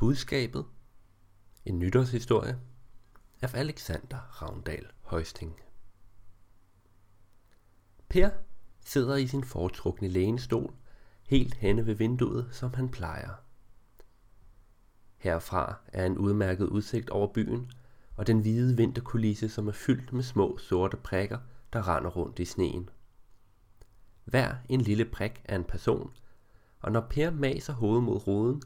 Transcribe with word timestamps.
Budskabet 0.00 0.64
En 1.64 1.78
nytårshistorie 1.78 2.60
af 3.42 3.54
Alexander 3.54 4.16
Ravndal 4.42 4.86
Højsting 5.02 5.60
Per 8.08 8.30
sidder 8.84 9.16
i 9.16 9.26
sin 9.26 9.44
foretrukne 9.44 10.08
lænestol 10.08 10.74
helt 11.22 11.54
henne 11.54 11.86
ved 11.86 11.94
vinduet, 11.94 12.48
som 12.52 12.74
han 12.74 12.88
plejer. 12.88 13.30
Herfra 15.16 15.74
er 15.86 16.06
en 16.06 16.18
udmærket 16.18 16.66
udsigt 16.66 17.10
over 17.10 17.32
byen 17.32 17.70
og 18.16 18.26
den 18.26 18.40
hvide 18.40 18.76
vinterkulisse, 18.76 19.48
som 19.48 19.68
er 19.68 19.72
fyldt 19.72 20.12
med 20.12 20.22
små 20.22 20.58
sorte 20.58 20.96
prikker, 20.96 21.38
der 21.72 21.88
render 21.88 22.10
rundt 22.10 22.38
i 22.38 22.44
sneen. 22.44 22.90
Hver 24.24 24.54
en 24.68 24.80
lille 24.80 25.04
prik 25.04 25.42
er 25.44 25.56
en 25.56 25.64
person, 25.64 26.12
og 26.80 26.92
når 26.92 27.06
Per 27.10 27.30
maser 27.30 27.72
hovedet 27.72 28.04
mod 28.04 28.26
ruden 28.26 28.62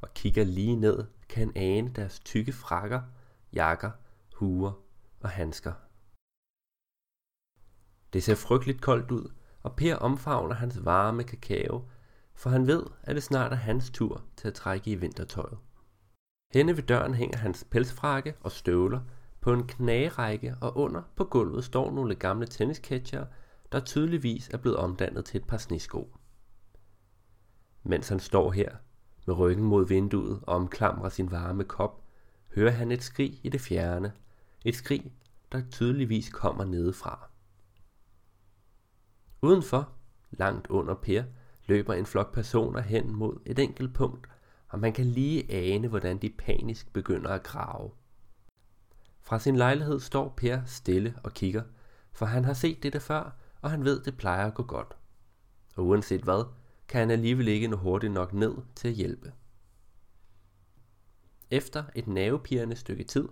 og 0.00 0.14
kigger 0.14 0.44
lige 0.44 0.76
ned, 0.76 1.06
kan 1.28 1.46
han 1.46 1.56
ane 1.56 1.92
deres 1.92 2.20
tykke 2.20 2.52
frakker, 2.52 3.02
jakker, 3.52 3.90
huer 4.34 4.72
og 5.20 5.30
handsker. 5.30 5.72
Det 8.12 8.22
ser 8.22 8.34
frygteligt 8.34 8.80
koldt 8.80 9.10
ud, 9.10 9.32
og 9.62 9.76
Per 9.76 9.96
omfavner 9.96 10.54
hans 10.54 10.84
varme 10.84 11.24
kakao, 11.24 11.88
for 12.34 12.50
han 12.50 12.66
ved, 12.66 12.82
at 13.02 13.14
det 13.14 13.22
snart 13.22 13.52
er 13.52 13.56
hans 13.56 13.90
tur 13.90 14.24
til 14.36 14.48
at 14.48 14.54
trække 14.54 14.90
i 14.90 14.94
vintertøjet. 14.94 15.58
Henne 16.52 16.76
ved 16.76 16.82
døren 16.82 17.14
hænger 17.14 17.38
hans 17.38 17.66
pelsfrakke 17.70 18.34
og 18.40 18.52
støvler 18.52 19.00
på 19.40 19.52
en 19.52 19.66
knagerække, 19.66 20.56
og 20.60 20.76
under 20.76 21.02
på 21.16 21.24
gulvet 21.24 21.64
står 21.64 21.90
nogle 21.90 22.14
gamle 22.14 22.46
tennisketchere, 22.46 23.26
der 23.72 23.80
tydeligvis 23.80 24.48
er 24.48 24.56
blevet 24.56 24.78
omdannet 24.78 25.24
til 25.24 25.40
et 25.40 25.46
par 25.46 25.56
snesko. 25.56 26.16
Mens 27.82 28.08
han 28.08 28.20
står 28.20 28.50
her, 28.52 28.76
med 29.28 29.38
ryggen 29.38 29.64
mod 29.64 29.86
vinduet 29.86 30.40
og 30.42 30.54
omklamrer 30.54 31.08
sin 31.08 31.30
varme 31.30 31.64
kop, 31.64 32.02
hører 32.54 32.70
han 32.70 32.92
et 32.92 33.02
skrig 33.02 33.40
i 33.42 33.48
det 33.48 33.60
fjerne. 33.60 34.12
Et 34.64 34.74
skrig, 34.74 35.12
der 35.52 35.62
tydeligvis 35.70 36.28
kommer 36.28 36.64
nedefra. 36.64 37.28
Udenfor, 39.42 39.92
langt 40.30 40.66
under 40.66 40.94
Per, 40.94 41.24
løber 41.66 41.94
en 41.94 42.06
flok 42.06 42.34
personer 42.34 42.80
hen 42.80 43.14
mod 43.14 43.40
et 43.46 43.58
enkelt 43.58 43.94
punkt, 43.94 44.26
og 44.68 44.78
man 44.78 44.92
kan 44.92 45.06
lige 45.06 45.52
ane, 45.52 45.88
hvordan 45.88 46.18
de 46.18 46.30
panisk 46.38 46.92
begynder 46.92 47.30
at 47.30 47.42
grave. 47.42 47.90
Fra 49.20 49.38
sin 49.38 49.56
lejlighed 49.56 50.00
står 50.00 50.34
Per 50.36 50.60
stille 50.66 51.14
og 51.22 51.32
kigger, 51.32 51.62
for 52.12 52.26
han 52.26 52.44
har 52.44 52.52
set 52.52 52.82
det 52.82 53.02
før, 53.02 53.36
og 53.62 53.70
han 53.70 53.84
ved, 53.84 54.02
det 54.02 54.16
plejer 54.16 54.46
at 54.46 54.54
gå 54.54 54.62
godt. 54.62 54.96
Og 55.76 55.86
uanset 55.86 56.22
hvad, 56.22 56.44
kan 56.88 57.00
han 57.00 57.10
alligevel 57.10 57.48
ikke 57.48 57.68
nå 57.68 57.76
hurtigt 57.76 58.12
nok 58.12 58.32
ned 58.32 58.54
til 58.74 58.88
at 58.88 58.94
hjælpe. 58.94 59.32
Efter 61.50 61.84
et 61.94 62.06
nervepirrende 62.06 62.76
stykke 62.76 63.04
tid 63.04 63.28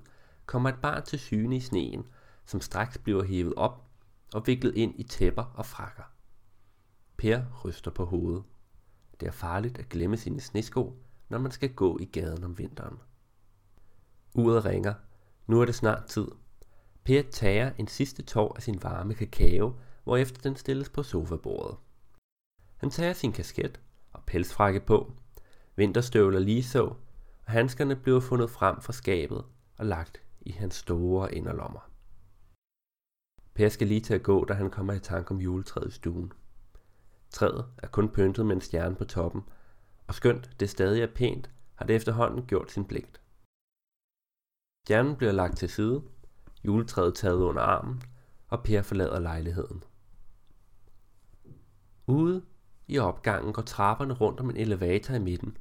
kommer 0.47 0.69
et 0.69 0.81
barn 0.83 1.05
til 1.05 1.19
syne 1.19 1.57
i 1.57 1.61
sneen, 1.61 2.07
som 2.47 2.61
straks 2.61 2.99
bliver 2.99 3.25
hævet 3.25 3.55
op 3.55 3.85
og 4.35 4.47
viklet 4.47 4.75
ind 4.75 4.95
i 4.97 5.03
tæpper 5.03 5.43
og 5.43 5.67
frakker. 5.67 6.03
Per 7.17 7.43
ryster 7.65 7.91
på 7.91 8.05
hovedet. 8.05 8.45
Det 9.21 9.29
er 9.29 9.33
farligt 9.33 9.79
at 9.79 9.89
glemme 9.89 10.17
sine 10.17 10.41
snesko, 10.41 11.03
når 11.29 11.39
man 11.39 11.51
skal 11.51 11.75
gå 11.75 11.99
i 11.99 12.05
gaden 12.05 12.45
om 12.45 12.59
vinteren. 12.59 12.99
Uret 14.35 14.65
ringer. 14.65 14.95
Nu 15.47 15.61
er 15.61 15.65
det 15.65 15.75
snart 15.75 16.07
tid. 16.07 16.27
Per 17.05 17.23
tager 17.31 17.73
en 17.79 17.89
sidste 17.89 18.23
tår 18.23 18.57
af 18.57 18.63
sin 18.63 18.83
varme 18.83 19.15
kakao, 19.15 19.79
hvorefter 20.05 20.43
den 20.43 20.57
stilles 20.57 20.89
på 20.89 21.03
sofabordet. 21.03 21.77
Han 22.87 22.91
tager 22.91 23.13
sin 23.13 23.33
kasket 23.33 23.81
og 24.13 24.23
pelsfrakke 24.27 24.81
på, 24.81 25.13
vinterstøvler 25.77 26.39
lige 26.39 26.63
så, 26.63 26.85
og 27.45 27.53
handskerne 27.53 27.97
bliver 27.97 28.21
fundet 28.21 28.51
frem 28.51 28.81
fra 28.81 28.93
skabet 28.93 29.45
og 29.79 29.87
lagt 29.87 30.23
i 30.41 30.51
hans 30.51 30.75
store 30.75 31.35
inderlommer. 31.35 31.91
Per 33.55 33.69
skal 33.69 33.87
lige 33.87 34.01
til 34.01 34.15
at 34.15 34.23
gå, 34.23 34.45
da 34.45 34.55
han 34.55 34.71
kommer 34.71 34.93
i 34.93 34.99
tanke 34.99 35.31
om 35.31 35.41
juletræet 35.41 35.89
i 35.89 35.91
stuen. 35.91 36.33
Træet 37.31 37.67
er 37.79 37.87
kun 37.87 38.09
pyntet 38.09 38.47
med 38.47 38.55
en 38.55 38.61
stjerne 38.61 38.97
på 38.97 39.05
toppen, 39.05 39.43
og 40.07 40.15
skønt 40.15 40.61
det 40.61 40.71
stadig 40.71 41.03
er 41.03 41.15
pænt, 41.15 41.51
har 41.75 41.87
det 41.87 41.97
efterhånden 41.97 42.47
gjort 42.47 42.71
sin 42.71 42.85
pligt. 42.85 43.21
Stjernen 44.85 45.17
bliver 45.17 45.33
lagt 45.33 45.57
til 45.57 45.69
side, 45.69 46.03
juletræet 46.65 47.15
taget 47.15 47.43
under 47.43 47.63
armen, 47.63 48.03
og 48.49 48.63
Per 48.63 48.83
forlader 48.83 49.21
lejligheden. 49.21 49.85
Ude 52.07 52.43
i 52.87 52.99
opgangen 52.99 53.53
går 53.53 53.63
trapperne 53.63 54.15
rundt 54.15 54.41
om 54.41 54.51
en 54.51 54.57
elevator 54.57 55.15
i 55.15 55.19
midten. 55.19 55.57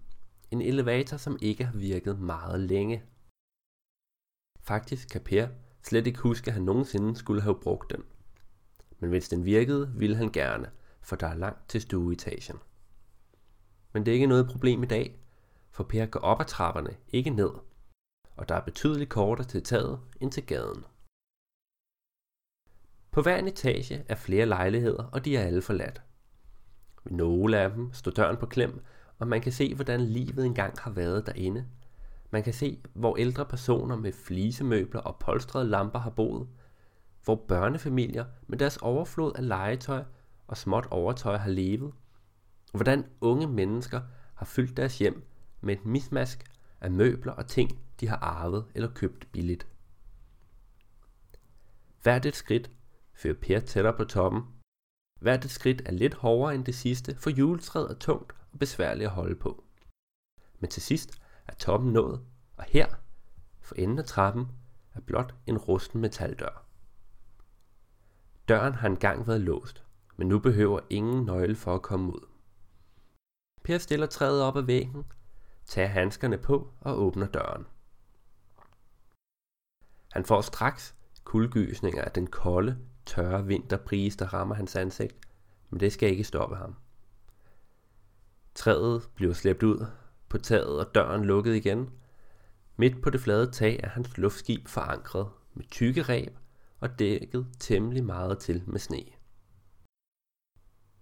En 0.51 0.61
elevator, 0.61 1.17
som 1.17 1.37
ikke 1.41 1.65
har 1.65 1.77
virket 1.77 2.19
meget 2.19 2.59
længe. 2.59 3.03
Faktisk 4.59 5.09
kan 5.09 5.21
Per 5.21 5.47
slet 5.83 6.07
ikke 6.07 6.19
huske, 6.19 6.47
at 6.47 6.53
han 6.53 6.63
nogensinde 6.63 7.15
skulle 7.15 7.41
have 7.41 7.59
brugt 7.61 7.91
den. 7.91 8.03
Men 8.99 9.09
hvis 9.09 9.29
den 9.29 9.45
virkede, 9.45 9.93
ville 9.95 10.15
han 10.15 10.31
gerne, 10.31 10.71
for 11.01 11.15
der 11.15 11.27
er 11.27 11.35
langt 11.35 11.69
til 11.69 11.81
stueetagen. 11.81 12.59
Men 13.93 14.05
det 14.05 14.11
er 14.11 14.15
ikke 14.15 14.27
noget 14.27 14.47
problem 14.47 14.83
i 14.83 14.85
dag, 14.85 15.19
for 15.71 15.83
Per 15.83 16.05
går 16.05 16.19
op 16.19 16.41
ad 16.41 16.45
trapperne, 16.45 16.97
ikke 17.09 17.29
ned, 17.29 17.51
og 18.37 18.49
der 18.49 18.55
er 18.55 18.65
betydeligt 18.65 19.09
kortere 19.09 19.47
til 19.47 19.63
taget 19.63 19.99
end 20.21 20.31
til 20.31 20.45
gaden. 20.45 20.85
På 23.11 23.21
hver 23.21 23.37
en 23.37 23.47
etage 23.47 24.05
er 24.09 24.15
flere 24.15 24.45
lejligheder, 24.45 25.03
og 25.03 25.25
de 25.25 25.37
er 25.37 25.41
alle 25.41 25.61
forladt. 25.61 26.01
Ved 27.05 27.17
nogle 27.17 27.57
af 27.57 27.71
dem 27.71 27.93
står 27.93 28.11
døren 28.11 28.37
på 28.37 28.45
klem, 28.45 28.83
og 29.19 29.27
man 29.27 29.41
kan 29.41 29.51
se, 29.51 29.75
hvordan 29.75 30.01
livet 30.01 30.45
engang 30.45 30.79
har 30.79 30.91
været 30.91 31.25
derinde. 31.25 31.65
Man 32.31 32.43
kan 32.43 32.53
se, 32.53 32.81
hvor 32.93 33.17
ældre 33.17 33.45
personer 33.45 33.95
med 33.95 34.13
flisemøbler 34.13 35.01
og 35.01 35.15
polstrede 35.19 35.69
lamper 35.69 35.99
har 35.99 36.09
boet. 36.09 36.47
Hvor 37.23 37.35
børnefamilier 37.35 38.25
med 38.47 38.57
deres 38.57 38.77
overflod 38.77 39.33
af 39.35 39.47
legetøj 39.47 40.03
og 40.47 40.57
småt 40.57 40.87
overtøj 40.91 41.37
har 41.37 41.49
levet. 41.49 41.93
Og 42.73 42.77
hvordan 42.77 43.05
unge 43.21 43.47
mennesker 43.47 44.01
har 44.33 44.45
fyldt 44.45 44.77
deres 44.77 44.99
hjem 44.99 45.27
med 45.61 45.75
et 45.75 45.85
mismask 45.85 46.43
af 46.81 46.91
møbler 46.91 47.33
og 47.33 47.47
ting, 47.47 47.79
de 47.99 48.07
har 48.07 48.17
arvet 48.17 48.65
eller 48.75 48.93
købt 48.93 49.31
billigt. 49.31 49.67
Hvert 52.03 52.25
et 52.25 52.35
skridt 52.35 52.71
fører 53.13 53.33
Per 53.41 53.59
tættere 53.59 53.97
på 53.97 54.03
toppen, 54.03 54.41
Hvert 55.25 55.45
et 55.45 55.51
skridt 55.51 55.81
er 55.85 55.91
lidt 55.91 56.13
hårdere 56.13 56.55
end 56.55 56.65
det 56.65 56.75
sidste, 56.75 57.15
for 57.15 57.29
juletræet 57.29 57.91
er 57.91 57.95
tungt 57.95 58.33
og 58.51 58.59
besværligt 58.59 59.07
at 59.07 59.13
holde 59.13 59.35
på. 59.35 59.63
Men 60.59 60.69
til 60.69 60.81
sidst 60.81 61.21
er 61.47 61.53
toppen 61.53 61.93
nået, 61.93 62.25
og 62.57 62.63
her, 62.63 62.87
for 63.61 63.75
enden 63.75 63.99
af 63.99 64.05
trappen, 64.05 64.47
er 64.93 64.99
blot 64.99 65.35
en 65.47 65.57
rusten 65.57 66.01
metaldør. 66.01 66.65
Døren 68.47 68.73
har 68.73 68.87
engang 68.87 69.27
været 69.27 69.41
låst, 69.41 69.83
men 70.17 70.27
nu 70.27 70.39
behøver 70.39 70.79
ingen 70.89 71.25
nøgle 71.25 71.55
for 71.55 71.75
at 71.75 71.81
komme 71.81 72.13
ud. 72.13 72.27
Per 73.63 73.77
stiller 73.77 74.07
træet 74.07 74.41
op 74.41 74.57
ad 74.57 74.63
væggen, 74.63 75.05
tager 75.65 75.87
handskerne 75.87 76.37
på 76.37 76.73
og 76.81 76.99
åbner 76.99 77.27
døren. 77.27 77.67
Han 80.11 80.25
får 80.25 80.41
straks 80.41 80.95
kuldegysninger 81.23 82.01
af 82.01 82.11
den 82.11 82.27
kolde, 82.27 82.77
tørre 83.05 83.45
vinterbrise, 83.45 84.17
der 84.17 84.33
rammer 84.33 84.55
hans 84.55 84.75
ansigt, 84.75 85.15
men 85.69 85.79
det 85.79 85.93
skal 85.93 86.09
ikke 86.09 86.23
stoppe 86.23 86.55
ham. 86.55 86.75
Træet 88.55 89.09
bliver 89.15 89.33
slæbt 89.33 89.63
ud 89.63 89.85
på 90.29 90.37
taget, 90.37 90.79
og 90.79 90.95
døren 90.95 91.25
lukket 91.25 91.55
igen. 91.55 91.89
Midt 92.77 93.01
på 93.01 93.09
det 93.09 93.21
flade 93.21 93.51
tag 93.51 93.79
er 93.83 93.89
hans 93.89 94.17
luftskib 94.17 94.67
forankret 94.67 95.29
med 95.53 95.65
tykke 95.71 96.01
reb 96.01 96.37
og 96.79 96.99
dækket 96.99 97.47
temmelig 97.59 98.03
meget 98.03 98.39
til 98.39 98.63
med 98.67 98.79
sne. 98.79 99.03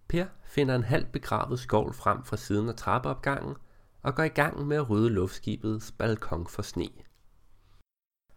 Per 0.08 0.26
finder 0.44 0.76
en 0.76 0.84
halvt 0.84 1.12
begravet 1.12 1.60
skovl 1.60 1.94
frem 1.94 2.24
fra 2.24 2.38
siden 2.38 2.70
af 2.70 2.76
trappeopgangen 2.76 3.56
og 4.02 4.16
går 4.16 4.24
i 4.24 4.28
gang 4.28 4.68
med 4.68 4.78
at 4.78 4.90
rydde 4.90 5.10
luftskibets 5.10 5.92
balkon 5.92 6.48
for 6.48 6.62
sne. 6.62 6.90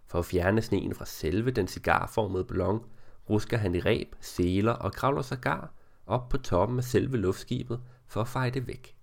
For 0.06 0.18
at 0.18 0.24
fjerne 0.24 0.62
sneen 0.62 0.94
fra 0.94 1.04
selve 1.04 1.50
den 1.50 1.68
cigarformede 1.68 2.44
ballon, 2.44 2.84
rusker 3.30 3.56
han 3.56 3.74
i 3.74 3.80
reb, 3.80 4.14
seler 4.20 4.72
og 4.72 4.92
kravler 4.92 5.22
sågar 5.22 5.74
op 6.06 6.28
på 6.28 6.38
toppen 6.38 6.78
af 6.78 6.84
selve 6.84 7.16
luftskibet 7.16 7.82
for 8.06 8.20
at 8.20 8.28
feje 8.28 8.50
det 8.50 8.66
væk. 8.66 8.96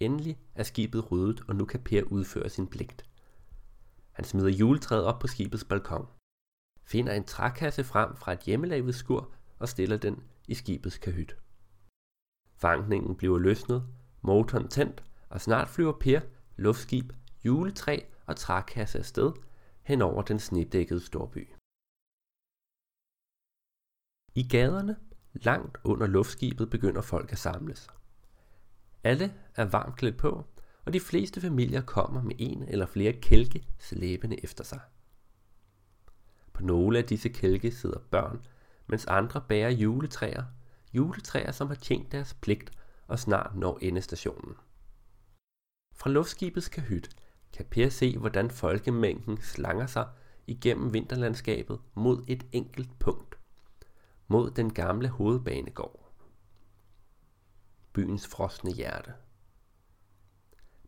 Endelig 0.00 0.38
er 0.54 0.62
skibet 0.62 1.12
ryddet, 1.12 1.40
og 1.48 1.56
nu 1.56 1.64
kan 1.64 1.80
Per 1.80 2.02
udføre 2.02 2.48
sin 2.48 2.66
pligt. 2.66 3.04
Han 4.12 4.24
smider 4.24 4.48
juletræet 4.48 5.04
op 5.04 5.18
på 5.18 5.26
skibets 5.26 5.64
balkon, 5.64 6.06
finder 6.82 7.12
en 7.12 7.24
trækasse 7.24 7.84
frem 7.84 8.16
fra 8.16 8.32
et 8.32 8.40
hjemmelavet 8.40 8.94
skur 8.94 9.32
og 9.58 9.68
stiller 9.68 9.96
den 9.96 10.22
i 10.48 10.54
skibets 10.54 10.98
kahyt. 10.98 11.36
Fankningen 12.56 13.16
bliver 13.16 13.38
løsnet, 13.38 13.86
motoren 14.22 14.68
tændt, 14.68 15.04
og 15.28 15.40
snart 15.40 15.68
flyver 15.68 15.92
Per, 16.00 16.20
luftskib, 16.56 17.12
juletræ 17.44 18.00
og 18.26 18.36
trækasse 18.36 18.98
afsted 18.98 19.32
hen 19.82 20.02
over 20.02 20.22
den 20.22 20.38
snedækkede 20.38 21.00
storby. 21.00 21.53
I 24.34 24.48
gaderne, 24.48 24.96
langt 25.32 25.78
under 25.84 26.06
luftskibet, 26.06 26.70
begynder 26.70 27.00
folk 27.00 27.32
at 27.32 27.38
samles. 27.38 27.88
Alle 29.04 29.34
er 29.54 29.64
varmt 29.64 29.96
klædt 29.96 30.16
på, 30.16 30.44
og 30.84 30.92
de 30.92 31.00
fleste 31.00 31.40
familier 31.40 31.80
kommer 31.80 32.22
med 32.22 32.34
en 32.38 32.62
eller 32.62 32.86
flere 32.86 33.12
kælke 33.12 33.66
slæbende 33.78 34.44
efter 34.44 34.64
sig. 34.64 34.80
På 36.52 36.62
nogle 36.62 36.98
af 36.98 37.04
disse 37.04 37.28
kælke 37.28 37.70
sidder 37.70 37.98
børn, 38.10 38.46
mens 38.86 39.06
andre 39.06 39.44
bærer 39.48 39.70
juletræer, 39.70 40.44
juletræer 40.92 41.52
som 41.52 41.68
har 41.68 41.74
tjent 41.74 42.12
deres 42.12 42.34
pligt 42.34 42.70
og 43.06 43.18
snart 43.18 43.56
når 43.56 43.78
endestationen. 43.82 44.54
Fra 45.94 46.10
luftskibets 46.10 46.68
kahyt 46.68 47.16
kan 47.52 47.66
Per 47.70 47.88
se, 47.88 48.18
hvordan 48.18 48.50
folkemængden 48.50 49.40
slanger 49.40 49.86
sig 49.86 50.08
igennem 50.46 50.92
vinterlandskabet 50.92 51.80
mod 51.94 52.24
et 52.28 52.46
enkelt 52.52 52.98
punkt, 52.98 53.38
mod 54.34 54.50
den 54.50 54.72
gamle 54.72 55.08
hovedbanegård. 55.08 56.12
Byens 57.92 58.26
frosne 58.26 58.72
hjerte. 58.72 59.12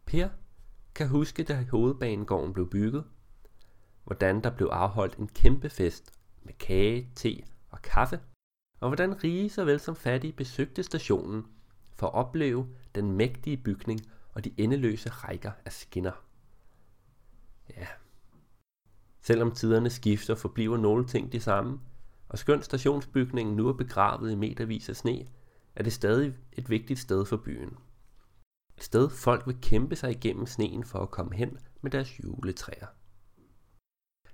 Per 0.07 0.29
kan 0.95 1.09
huske, 1.09 1.45
da 1.45 1.67
hovedbanegården 1.71 2.53
blev 2.53 2.71
bygget, 2.71 3.05
hvordan 4.05 4.41
der 4.45 4.51
blev 4.51 4.69
afholdt 4.73 5.17
en 5.17 5.29
kæmpe 5.29 5.71
fest 5.71 6.13
med 6.43 6.53
kage, 6.55 7.11
te 7.15 7.43
og 7.71 7.83
kaffe, 7.83 8.21
og 8.81 8.89
hvordan 8.89 9.25
rige 9.25 9.51
såvel 9.51 9.81
som 9.81 9.97
fattige 9.97 10.33
besøgte 10.33 10.83
stationen 10.83 11.47
for 11.95 12.07
at 12.07 12.15
opleve 12.15 12.69
den 12.95 13.13
mægtige 13.13 13.57
bygning 13.57 14.01
og 14.33 14.45
de 14.45 14.55
endeløse 14.57 15.09
rækker 15.09 15.53
af 15.65 15.73
skinner. 15.73 16.25
Ja. 17.77 17.87
Selvom 19.21 19.53
tiderne 19.53 19.91
skifter, 19.91 20.35
forbliver 20.35 20.77
nogle 20.77 21.07
ting 21.07 21.33
de 21.33 21.41
samme, 21.41 21.81
og 22.29 22.39
skønt 22.39 22.65
stationsbygningen 22.65 23.57
nu 23.57 23.69
er 23.69 23.73
begravet 23.73 24.33
i 24.33 24.35
metervis 24.35 24.89
af 24.89 24.97
sne, 24.97 25.27
er 25.77 25.83
det 25.83 25.93
stadig 25.93 26.35
et 26.53 26.71
vigtigt 26.71 27.01
sted 27.01 27.25
for 27.25 27.37
byen. 27.37 27.77
Et 28.77 28.85
sted 28.85 29.11
folk 29.11 29.47
vil 29.47 29.61
kæmpe 29.63 29.97
sig 29.97 30.11
igennem 30.11 30.47
sneen 30.47 30.85
for 30.85 30.99
at 30.99 31.11
komme 31.11 31.35
hen 31.35 31.59
med 31.81 31.91
deres 31.91 32.21
juletræer. 32.25 32.87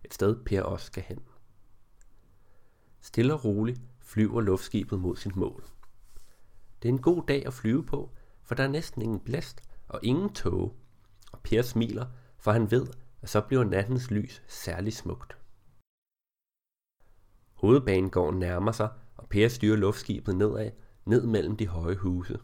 Et 0.04 0.14
sted 0.14 0.44
Per 0.44 0.62
også 0.62 0.86
skal 0.86 1.02
hen. 1.02 1.18
Stille 3.00 3.34
og 3.34 3.44
roligt 3.44 3.80
flyver 4.00 4.40
luftskibet 4.40 5.00
mod 5.00 5.16
sit 5.16 5.36
mål. 5.36 5.64
Det 6.82 6.88
er 6.88 6.92
en 6.92 7.02
god 7.02 7.22
dag 7.28 7.46
at 7.46 7.54
flyve 7.54 7.84
på, 7.84 8.10
for 8.42 8.54
der 8.54 8.64
er 8.64 8.68
næsten 8.68 9.02
ingen 9.02 9.20
blæst 9.20 9.62
og 9.88 10.00
ingen 10.02 10.32
tåge. 10.34 10.72
Og 11.32 11.40
Per 11.40 11.62
smiler, 11.62 12.06
for 12.38 12.52
han 12.52 12.70
ved, 12.70 12.86
at 13.22 13.28
så 13.28 13.40
bliver 13.40 13.64
nattens 13.64 14.10
lys 14.10 14.42
særlig 14.46 14.92
smukt. 14.92 15.41
Hovedbanegården 17.62 18.38
nærmer 18.38 18.72
sig, 18.72 18.88
og 19.16 19.28
Per 19.28 19.48
styrer 19.48 19.76
luftskibet 19.76 20.36
nedad, 20.36 20.70
ned 21.04 21.26
mellem 21.26 21.56
de 21.56 21.66
høje 21.66 21.96
huse. 21.96 22.38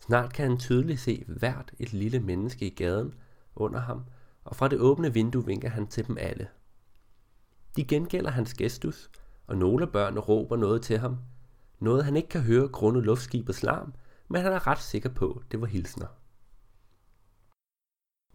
Snart 0.00 0.32
kan 0.32 0.48
han 0.48 0.58
tydeligt 0.58 1.00
se 1.00 1.24
hvert 1.26 1.72
et 1.78 1.92
lille 1.92 2.20
menneske 2.20 2.66
i 2.66 2.74
gaden 2.74 3.14
under 3.54 3.80
ham, 3.80 4.04
og 4.44 4.56
fra 4.56 4.68
det 4.68 4.80
åbne 4.80 5.12
vindue 5.12 5.46
vinker 5.46 5.68
han 5.68 5.86
til 5.86 6.06
dem 6.06 6.16
alle. 6.20 6.48
De 7.76 7.84
gengælder 7.84 8.30
hans 8.30 8.54
gestus, 8.54 9.10
og 9.46 9.56
nogle 9.56 9.84
af 9.84 9.92
børnene 9.92 10.20
råber 10.20 10.56
noget 10.56 10.82
til 10.82 10.98
ham. 10.98 11.18
Noget 11.78 12.04
han 12.04 12.16
ikke 12.16 12.28
kan 12.28 12.42
høre 12.42 12.68
grundet 12.68 13.04
luftskibets 13.04 13.62
larm, 13.62 13.94
men 14.28 14.42
han 14.42 14.52
er 14.52 14.66
ret 14.66 14.80
sikker 14.80 15.08
på, 15.08 15.42
det 15.50 15.60
var 15.60 15.66
hilsner. 15.66 16.06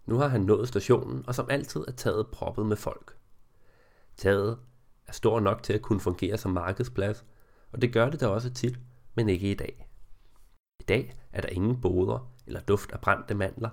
Nu 0.06 0.18
har 0.18 0.28
han 0.28 0.42
nået 0.42 0.68
stationen, 0.68 1.24
og 1.28 1.36
som 1.36 1.50
altid 1.50 1.82
er 1.88 1.92
taget 1.92 2.28
proppet 2.28 2.66
med 2.66 2.78
folk. 2.78 3.18
Taget 4.18 4.60
er 5.08 5.12
stor 5.12 5.40
nok 5.40 5.64
til 5.64 5.74
at 5.74 5.82
kunne 5.82 6.00
fungere 6.00 6.38
som 6.38 6.52
markedsplads, 6.52 7.26
og 7.72 7.82
det 7.82 7.94
gør 7.94 8.10
det 8.10 8.20
da 8.20 8.28
også 8.28 8.54
tit, 8.54 8.80
men 9.16 9.30
ikke 9.30 9.52
i 9.52 9.56
dag. 9.56 9.90
I 10.80 10.84
dag 10.84 11.14
er 11.32 11.42
der 11.42 11.50
ingen 11.50 11.82
boder 11.82 12.34
eller 12.48 12.60
duft 12.60 12.92
af 12.92 13.02
brændte 13.02 13.36
mandler. 13.36 13.70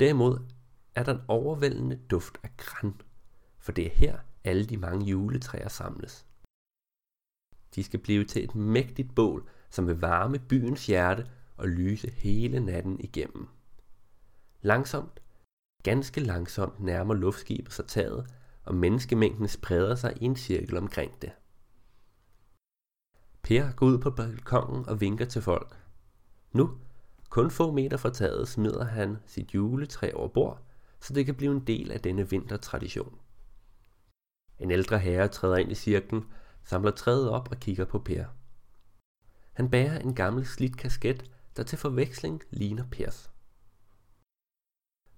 Derimod 0.00 0.38
er 0.94 1.02
der 1.02 1.14
en 1.14 1.24
overvældende 1.28 1.96
duft 2.10 2.38
af 2.42 2.50
græn, 2.56 3.00
for 3.58 3.72
det 3.72 3.86
er 3.86 3.90
her 3.90 4.18
alle 4.44 4.66
de 4.66 4.76
mange 4.76 5.06
juletræer 5.06 5.68
samles. 5.68 6.26
De 7.74 7.84
skal 7.84 8.00
blive 8.00 8.24
til 8.24 8.44
et 8.44 8.54
mægtigt 8.54 9.14
bål, 9.14 9.48
som 9.70 9.86
vil 9.86 10.00
varme 10.00 10.38
byens 10.38 10.86
hjerte 10.86 11.26
og 11.56 11.68
lyse 11.68 12.10
hele 12.10 12.60
natten 12.60 13.00
igennem. 13.00 13.48
Langsomt, 14.60 15.22
ganske 15.82 16.20
langsomt 16.20 16.80
nærmer 16.80 17.14
luftskibet 17.14 17.72
sig 17.72 17.86
taget, 17.86 18.30
og 18.68 18.74
menneskemængden 18.74 19.48
spreder 19.48 19.94
sig 19.94 20.14
i 20.20 20.24
en 20.24 20.36
cirkel 20.36 20.76
omkring 20.76 21.22
det. 21.22 21.32
Per 23.42 23.72
går 23.72 23.86
ud 23.86 23.98
på 23.98 24.10
balkongen 24.10 24.88
og 24.88 25.00
vinker 25.00 25.24
til 25.24 25.42
folk. 25.42 25.76
Nu, 26.52 26.78
kun 27.28 27.50
få 27.50 27.72
meter 27.72 27.96
fra 27.96 28.10
taget, 28.10 28.48
smider 28.48 28.84
han 28.84 29.16
sit 29.26 29.54
juletræ 29.54 30.12
over 30.14 30.28
bord, 30.28 30.62
så 31.00 31.14
det 31.14 31.26
kan 31.26 31.34
blive 31.34 31.52
en 31.52 31.66
del 31.66 31.92
af 31.92 32.00
denne 32.00 32.30
vintertradition. 32.30 33.18
En 34.58 34.70
ældre 34.70 34.98
herre 34.98 35.28
træder 35.28 35.56
ind 35.56 35.72
i 35.72 35.74
cirklen, 35.74 36.24
samler 36.64 36.90
træet 36.90 37.30
op 37.30 37.48
og 37.50 37.56
kigger 37.56 37.84
på 37.84 37.98
Per. 37.98 38.24
Han 39.52 39.70
bærer 39.70 39.98
en 39.98 40.14
gammel 40.14 40.46
slidt 40.46 40.76
kasket, 40.76 41.30
der 41.56 41.62
til 41.62 41.78
forveksling 41.78 42.42
ligner 42.50 42.84
Pers. 42.90 43.30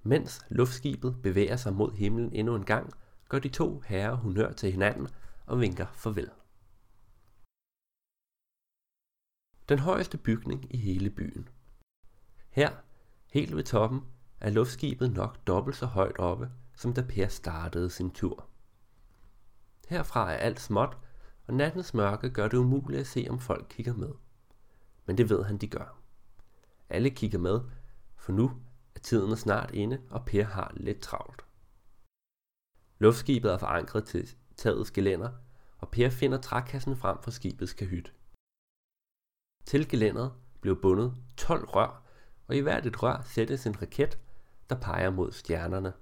Mens 0.03 0.41
luftskibet 0.49 1.17
bevæger 1.23 1.57
sig 1.57 1.73
mod 1.73 1.93
himlen 1.93 2.33
endnu 2.33 2.55
en 2.55 2.65
gang, 2.65 2.95
gør 3.31 3.39
de 3.39 3.49
to 3.49 3.81
herrer 3.81 4.15
honør 4.15 4.53
til 4.53 4.73
hinanden 4.73 5.09
og 5.47 5.61
vinker 5.61 5.87
farvel. 5.93 6.31
Den 9.69 9.79
højeste 9.79 10.19
bygning 10.19 10.75
i 10.75 10.77
hele 10.77 11.11
byen. 11.11 11.49
Her, 12.51 12.71
helt 13.27 13.57
ved 13.57 13.65
toppen, 13.65 14.01
er 14.41 14.51
luftskibet 14.51 15.13
nok 15.13 15.47
dobbelt 15.47 15.77
så 15.77 15.87
højt 15.87 16.19
oppe, 16.19 16.51
som 16.75 16.93
da 16.93 17.03
Per 17.03 17.29
startede 17.29 17.91
sin 17.91 18.11
tur. 18.11 18.49
Herfra 19.89 20.33
er 20.33 20.37
alt 20.37 20.61
småt, 20.61 20.97
og 21.47 21.55
nattens 21.55 21.95
mørke 21.95 22.31
gør 22.31 22.49
det 22.49 22.57
umuligt 22.57 23.01
at 23.01 23.07
se, 23.07 23.27
om 23.31 23.39
folk 23.39 23.67
kigger 23.71 23.95
med. 23.95 24.13
Men 25.07 25.19
det 25.19 25.31
ved 25.31 25.45
han, 25.45 25.59
de 25.59 25.69
gør. 25.69 25.99
Alle 26.89 27.11
kigger 27.11 27.39
med, 27.39 27.61
for 28.17 28.33
nu 28.33 28.51
er 28.95 29.01
tiden 29.01 29.37
snart 29.37 29.71
inde, 29.71 30.01
og 30.11 30.25
Per 30.25 30.45
har 30.45 30.73
lidt 30.77 31.01
travlt. 31.01 31.50
Luftskibet 33.01 33.53
er 33.53 33.59
forankret 33.59 34.05
til 34.05 34.37
tagets 34.57 34.91
gelænder, 34.91 35.31
og 35.79 35.89
Per 35.89 36.11
finder 36.11 36.39
trækassen 36.39 36.97
frem 36.97 37.23
fra 37.23 37.31
skibets 37.31 37.73
kahyt. 37.73 38.13
Til 39.65 39.89
gelænderet 39.89 40.33
blev 40.61 40.81
bundet 40.83 41.15
12 41.37 41.65
rør, 41.65 42.03
og 42.47 42.57
i 42.57 42.61
hvert 42.61 42.87
et 42.87 43.03
rør 43.03 43.23
sættes 43.23 43.67
en 43.67 43.83
raket, 43.83 44.19
der 44.71 44.81
peger 44.81 45.11
mod 45.11 45.33
stjernerne. 45.33 45.93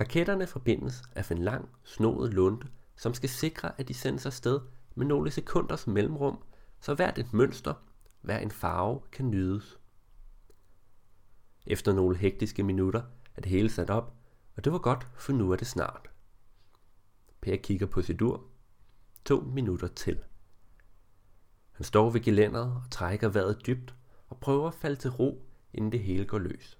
Raketterne 0.00 0.46
forbindes 0.46 1.02
af 1.14 1.30
en 1.30 1.38
lang, 1.38 1.68
snodet 1.84 2.34
lunde, 2.34 2.68
som 2.96 3.14
skal 3.14 3.28
sikre, 3.28 3.80
at 3.80 3.88
de 3.88 3.94
sendes 3.94 4.26
afsted 4.26 4.60
med 4.94 5.06
nogle 5.06 5.30
sekunders 5.30 5.86
mellemrum, 5.86 6.42
så 6.80 6.94
hvert 6.94 7.18
et 7.18 7.32
mønster, 7.32 7.74
hver 8.20 8.38
en 8.38 8.50
farve 8.50 9.00
kan 9.12 9.30
nydes. 9.30 9.78
Efter 11.66 11.92
nogle 11.92 12.16
hektiske 12.16 12.62
minutter 12.62 13.02
er 13.36 13.40
det 13.40 13.50
hele 13.50 13.70
sat 13.70 13.90
op, 13.90 14.15
og 14.56 14.64
det 14.64 14.72
var 14.72 14.78
godt, 14.78 15.08
for 15.18 15.32
nu 15.32 15.52
er 15.52 15.56
det 15.56 15.66
snart. 15.66 16.10
Per 17.40 17.56
kigger 17.56 17.86
på 17.86 18.02
sit 18.02 18.22
ur. 18.22 18.44
To 19.24 19.40
minutter 19.40 19.88
til. 19.88 20.24
Han 21.72 21.84
står 21.84 22.10
ved 22.10 22.20
gelænderet 22.20 22.72
og 22.72 22.90
trækker 22.90 23.28
vejret 23.28 23.66
dybt 23.66 23.94
og 24.28 24.40
prøver 24.40 24.68
at 24.68 24.74
falde 24.74 24.96
til 24.96 25.10
ro, 25.10 25.48
inden 25.72 25.92
det 25.92 26.00
hele 26.00 26.24
går 26.24 26.38
løs. 26.38 26.78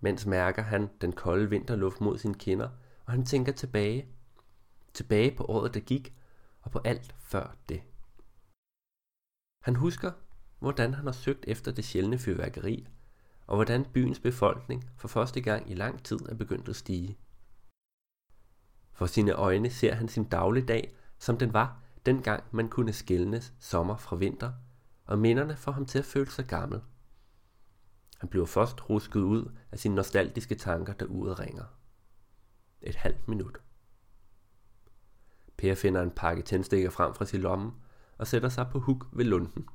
Mens 0.00 0.26
mærker 0.26 0.62
han 0.62 0.90
den 1.00 1.12
kolde 1.12 1.50
vinterluft 1.50 2.00
mod 2.00 2.18
sine 2.18 2.34
kinder, 2.34 2.70
og 3.04 3.12
han 3.12 3.24
tænker 3.24 3.52
tilbage. 3.52 4.08
Tilbage 4.94 5.36
på 5.36 5.44
året, 5.44 5.74
der 5.74 5.80
gik, 5.80 6.14
og 6.62 6.70
på 6.70 6.80
alt 6.84 7.14
før 7.18 7.56
det. 7.68 7.82
Han 9.64 9.76
husker, 9.76 10.12
hvordan 10.58 10.94
han 10.94 11.04
har 11.04 11.12
søgt 11.12 11.44
efter 11.48 11.72
det 11.72 11.84
sjældne 11.84 12.18
fyrværkeri, 12.18 12.88
og 13.46 13.56
hvordan 13.56 13.84
byens 13.84 14.20
befolkning 14.20 14.90
for 14.96 15.08
første 15.08 15.40
gang 15.40 15.70
i 15.70 15.74
lang 15.74 16.04
tid 16.04 16.18
er 16.28 16.34
begyndt 16.34 16.68
at 16.68 16.76
stige. 16.76 17.18
For 18.92 19.06
sine 19.06 19.32
øjne 19.32 19.70
ser 19.70 19.94
han 19.94 20.08
sin 20.08 20.24
dagligdag, 20.24 20.94
som 21.18 21.38
den 21.38 21.52
var, 21.52 21.82
dengang 22.06 22.44
man 22.50 22.68
kunne 22.68 22.92
skælnes 22.92 23.54
sommer 23.58 23.96
fra 23.96 24.16
vinter, 24.16 24.52
og 25.04 25.18
minderne 25.18 25.56
får 25.56 25.72
ham 25.72 25.86
til 25.86 25.98
at 25.98 26.04
føle 26.04 26.30
sig 26.30 26.46
gammel. 26.46 26.80
Han 28.18 28.28
bliver 28.28 28.46
først 28.46 28.90
rusket 28.90 29.20
ud 29.20 29.52
af 29.72 29.78
sine 29.78 29.94
nostalgiske 29.94 30.54
tanker, 30.54 30.92
der 30.92 31.06
uret 31.06 31.38
ringer. 31.38 31.64
Et 32.80 32.96
halvt 32.96 33.28
minut. 33.28 33.58
Per 35.56 35.74
finder 35.74 36.02
en 36.02 36.10
pakke 36.10 36.42
tændstikker 36.42 36.90
frem 36.90 37.14
fra 37.14 37.24
sin 37.24 37.40
lomme 37.40 37.72
og 38.18 38.26
sætter 38.26 38.48
sig 38.48 38.66
på 38.70 38.78
huk 38.78 39.06
ved 39.12 39.24
lunden. 39.24 39.68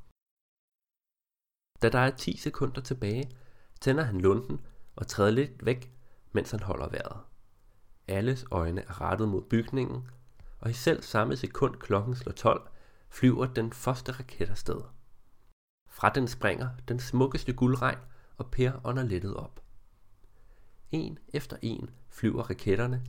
Da 1.82 1.90
der 1.90 2.00
er 2.00 2.16
10 2.16 2.38
sekunder 2.38 2.82
tilbage, 2.82 3.32
tænder 3.78 4.04
han 4.04 4.22
lunden 4.22 4.62
og 4.96 5.08
træder 5.08 5.32
lidt 5.32 5.66
væk, 5.66 5.92
mens 6.32 6.52
han 6.52 6.60
holder 6.60 6.90
vejret. 6.90 7.18
Alles 8.08 8.46
øjne 8.52 8.82
er 8.82 9.02
rettet 9.02 9.30
mod 9.30 9.42
bygningen, 9.42 10.08
og 10.60 10.70
i 10.70 10.74
selv 10.74 11.02
samme 11.02 11.36
sekund 11.36 11.76
klokken 11.76 12.16
slår 12.16 12.34
12, 12.34 12.70
flyver 13.10 13.46
den 13.46 13.74
første 13.74 14.12
raket 14.12 14.50
afsted. 14.50 14.82
Fra 15.90 16.10
den 16.10 16.28
springer 16.28 16.70
den 16.88 17.00
smukkeste 17.00 17.54
guldregn, 17.54 18.00
og 18.38 18.52
Per 18.52 18.72
ånder 18.84 19.04
lettet 19.04 19.36
op. 19.36 19.64
En 20.92 21.20
efter 21.34 21.58
en 21.62 21.90
flyver 22.10 22.44
raketterne, 22.44 23.06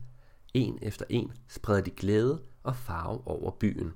en 0.53 0.79
efter 0.81 1.05
en 1.09 1.33
spreder 1.47 1.81
de 1.81 1.91
glæde 1.91 2.43
og 2.63 2.75
farve 2.75 3.27
over 3.27 3.51
byen. 3.51 3.93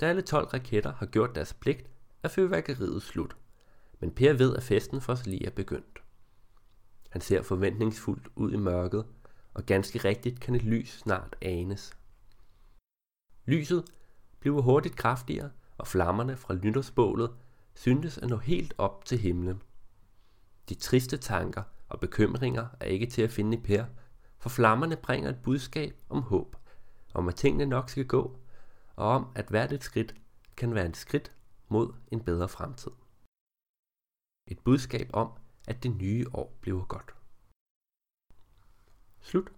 Da 0.00 0.06
alle 0.06 0.22
12 0.22 0.46
raketter 0.46 0.92
har 0.92 1.06
gjort 1.06 1.34
deres 1.34 1.54
pligt, 1.54 1.90
er 2.22 2.28
fyrværkeriet 2.28 3.02
slut. 3.02 3.36
Men 4.02 4.10
Per 4.10 4.32
ved, 4.32 4.56
at 4.56 4.62
festen 4.62 5.00
for 5.00 5.18
lige 5.24 5.46
er 5.46 5.50
begyndt. 5.50 6.02
Han 7.10 7.20
ser 7.20 7.42
forventningsfuldt 7.42 8.28
ud 8.36 8.52
i 8.52 8.56
mørket, 8.56 9.06
og 9.54 9.66
ganske 9.66 9.98
rigtigt 9.98 10.40
kan 10.40 10.54
et 10.54 10.62
lys 10.62 10.98
snart 10.98 11.36
anes. 11.42 11.96
Lyset 13.44 13.84
bliver 14.40 14.62
hurtigt 14.62 14.96
kraftigere, 14.96 15.50
og 15.78 15.86
flammerne 15.86 16.36
fra 16.36 16.54
nytårsbålet 16.54 17.30
syntes 17.74 18.18
at 18.18 18.28
nå 18.28 18.36
helt 18.36 18.74
op 18.78 19.04
til 19.04 19.18
himlen. 19.18 19.62
De 20.68 20.74
triste 20.74 21.16
tanker 21.16 21.62
og 21.88 22.00
bekymringer 22.00 22.66
er 22.80 22.86
ikke 22.86 23.06
til 23.06 23.22
at 23.22 23.32
finde 23.32 23.56
i 23.56 23.60
Per, 23.60 23.84
for 24.38 24.48
flammerne 24.48 24.96
bringer 24.96 25.30
et 25.30 25.42
budskab 25.42 25.96
om 26.08 26.22
håb, 26.22 26.56
om 27.14 27.28
at 27.28 27.34
tingene 27.34 27.66
nok 27.66 27.90
skal 27.90 28.06
gå, 28.06 28.38
og 28.96 29.08
om 29.08 29.26
at 29.34 29.48
hvert 29.48 29.72
et 29.72 29.84
skridt 29.84 30.14
kan 30.56 30.74
være 30.74 30.86
et 30.86 30.96
skridt 30.96 31.32
mod 31.68 31.92
en 32.10 32.20
bedre 32.20 32.48
fremtid. 32.48 32.90
Et 34.52 34.60
budskab 34.64 35.10
om, 35.12 35.32
at 35.68 35.82
det 35.82 35.96
nye 35.96 36.26
år 36.34 36.58
bliver 36.60 36.84
godt. 36.84 37.14
Slut. 39.20 39.52